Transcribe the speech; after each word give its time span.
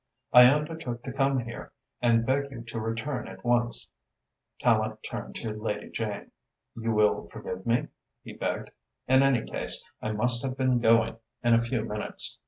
"I 0.33 0.47
undertook 0.47 1.03
to 1.03 1.13
come 1.13 1.41
here 1.41 1.73
and 2.01 2.25
beg 2.25 2.49
you 2.49 2.63
to 2.63 2.79
return 2.79 3.27
at 3.27 3.43
once." 3.45 3.91
Tallente 4.59 4.97
turned 5.03 5.35
to 5.35 5.53
Lady 5.53 5.91
Jane. 5.91 6.31
"You 6.75 6.91
will 6.93 7.27
forgive 7.29 7.67
me?" 7.67 7.89
he 8.23 8.33
begged. 8.33 8.71
"In 9.07 9.21
any 9.21 9.43
case, 9.45 9.85
I 10.01 10.11
must 10.13 10.41
have 10.41 10.57
been 10.57 10.79
going 10.79 11.17
in 11.43 11.53
a 11.53 11.61
few 11.61 11.83
minutes." 11.85 12.39